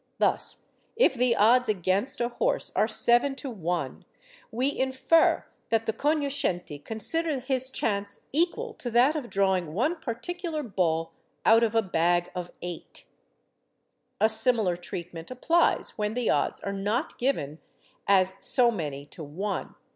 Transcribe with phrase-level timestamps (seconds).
[0.17, 0.57] Thus,
[0.95, 4.03] if the odds against a horse are 7 to 1,
[4.49, 10.63] we infer that the cognoscenti consider his chance equal to that of drawing one particular
[10.63, 11.13] ball
[11.45, 13.05] out of a bag of eight.
[14.19, 17.59] A similar treatment applies when the odds are not given
[18.07, 19.75] as so many to one.